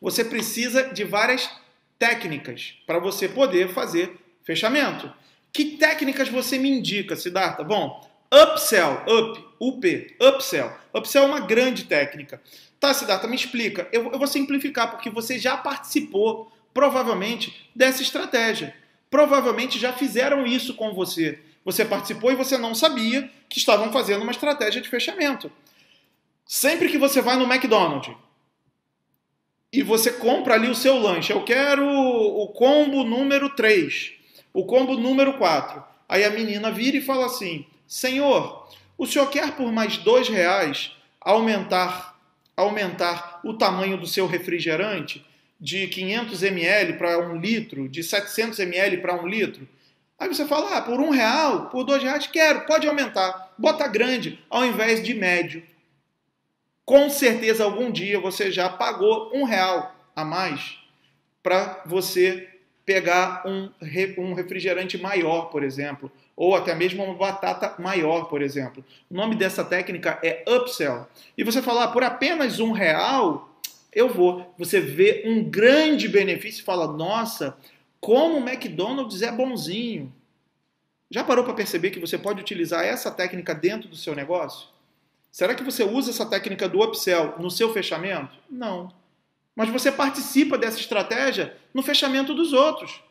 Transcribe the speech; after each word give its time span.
você 0.00 0.24
precisa 0.24 0.84
de 0.84 1.04
várias 1.04 1.50
técnicas 1.98 2.74
para 2.86 2.98
você 2.98 3.28
poder 3.28 3.68
fazer 3.68 4.16
fechamento. 4.42 5.12
Que 5.52 5.76
técnicas 5.76 6.28
você 6.28 6.58
me 6.58 6.70
indica, 6.70 7.16
Siddhartha? 7.16 7.62
Bom, 7.62 8.08
upsell, 8.32 9.02
up, 9.06 9.44
up, 9.60 10.16
upsell. 10.20 10.72
Upsell 10.94 11.24
é 11.24 11.26
uma 11.26 11.40
grande 11.40 11.84
técnica. 11.84 12.40
Tá, 12.78 12.94
Siddhartha, 12.94 13.28
me 13.28 13.36
explica. 13.36 13.88
Eu, 13.92 14.10
eu 14.12 14.18
vou 14.18 14.26
simplificar, 14.26 14.90
porque 14.90 15.10
você 15.10 15.38
já 15.38 15.56
participou, 15.56 16.50
provavelmente, 16.72 17.68
dessa 17.74 18.02
estratégia. 18.02 18.74
Provavelmente 19.10 19.78
já 19.78 19.92
fizeram 19.92 20.46
isso 20.46 20.74
com 20.74 20.94
você. 20.94 21.38
Você 21.64 21.84
participou 21.84 22.32
e 22.32 22.36
você 22.36 22.56
não 22.56 22.74
sabia 22.74 23.30
que 23.48 23.58
estavam 23.58 23.92
fazendo 23.92 24.22
uma 24.22 24.32
estratégia 24.32 24.80
de 24.80 24.88
fechamento. 24.88 25.52
Sempre 26.46 26.88
que 26.88 26.96
você 26.96 27.20
vai 27.20 27.36
no 27.36 27.52
McDonald's 27.52 28.16
e 29.72 29.82
você 29.82 30.12
compra 30.12 30.54
ali 30.54 30.68
o 30.68 30.74
seu 30.74 30.98
lanche, 30.98 31.32
eu 31.32 31.44
quero 31.44 31.86
o 31.86 32.48
combo 32.48 33.04
número 33.04 33.50
3, 33.50 34.12
o 34.52 34.64
combo 34.64 34.96
número 34.96 35.34
4. 35.34 35.82
Aí 36.08 36.24
a 36.24 36.30
menina 36.30 36.70
vira 36.70 36.96
e 36.96 37.02
fala 37.02 37.26
assim: 37.26 37.64
Senhor, 37.86 38.68
o 38.98 39.06
senhor 39.06 39.30
quer 39.30 39.52
por 39.52 39.70
mais 39.72 39.96
dois 39.98 40.28
reais 40.28 40.92
aumentar 41.20 42.10
aumentar 42.56 43.40
o 43.42 43.54
tamanho 43.54 43.96
do 43.96 44.06
seu 44.06 44.26
refrigerante 44.26 45.24
de 45.58 45.86
500 45.86 46.42
ml 46.42 46.92
para 46.94 47.18
um 47.18 47.36
litro, 47.36 47.88
de 47.88 48.02
700 48.02 48.58
ml 48.60 48.98
para 48.98 49.14
um 49.14 49.26
litro? 49.26 49.66
Aí 50.18 50.28
você 50.28 50.46
fala, 50.46 50.76
ah, 50.76 50.82
por 50.82 51.00
um 51.00 51.08
real, 51.08 51.70
por 51.70 51.84
dois 51.84 52.02
reais, 52.02 52.26
quero, 52.26 52.66
pode 52.66 52.86
aumentar. 52.86 53.54
Bota 53.56 53.88
grande 53.88 54.38
ao 54.50 54.64
invés 54.66 55.02
de 55.02 55.14
médio. 55.14 55.62
Com 56.90 57.08
certeza, 57.08 57.62
algum 57.62 57.88
dia 57.88 58.18
você 58.18 58.50
já 58.50 58.68
pagou 58.68 59.30
um 59.32 59.44
real 59.44 59.94
a 60.16 60.24
mais 60.24 60.76
para 61.40 61.84
você 61.86 62.48
pegar 62.84 63.44
um, 63.46 63.70
um 64.18 64.34
refrigerante 64.34 64.98
maior, 64.98 65.50
por 65.50 65.62
exemplo, 65.62 66.10
ou 66.34 66.52
até 66.56 66.74
mesmo 66.74 67.04
uma 67.04 67.14
batata 67.14 67.80
maior, 67.80 68.24
por 68.24 68.42
exemplo. 68.42 68.84
O 69.08 69.14
nome 69.14 69.36
dessa 69.36 69.64
técnica 69.64 70.18
é 70.20 70.42
upsell. 70.48 71.06
E 71.38 71.44
você 71.44 71.62
fala, 71.62 71.84
ah, 71.84 71.88
por 71.88 72.02
apenas 72.02 72.58
um 72.58 72.72
real, 72.72 73.56
eu 73.92 74.08
vou. 74.08 74.52
Você 74.58 74.80
vê 74.80 75.22
um 75.24 75.44
grande 75.44 76.08
benefício 76.08 76.62
e 76.62 76.64
fala, 76.64 76.88
nossa, 76.88 77.56
como 78.00 78.38
o 78.38 78.48
McDonald's 78.48 79.22
é 79.22 79.30
bonzinho. 79.30 80.12
Já 81.08 81.22
parou 81.22 81.44
para 81.44 81.54
perceber 81.54 81.90
que 81.90 82.00
você 82.00 82.18
pode 82.18 82.40
utilizar 82.40 82.84
essa 82.84 83.12
técnica 83.12 83.54
dentro 83.54 83.88
do 83.88 83.94
seu 83.94 84.12
negócio? 84.12 84.79
Será 85.30 85.54
que 85.54 85.62
você 85.62 85.84
usa 85.84 86.10
essa 86.10 86.26
técnica 86.26 86.68
do 86.68 86.82
upsell 86.82 87.36
no 87.38 87.50
seu 87.50 87.72
fechamento? 87.72 88.36
Não. 88.48 88.92
Mas 89.54 89.68
você 89.68 89.92
participa 89.92 90.58
dessa 90.58 90.80
estratégia 90.80 91.56
no 91.72 91.82
fechamento 91.82 92.34
dos 92.34 92.52
outros. 92.52 93.02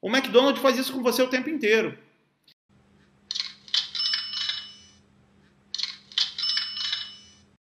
O 0.00 0.08
McDonald's 0.08 0.62
faz 0.62 0.78
isso 0.78 0.92
com 0.92 1.02
você 1.02 1.22
o 1.22 1.28
tempo 1.28 1.50
inteiro. 1.50 1.98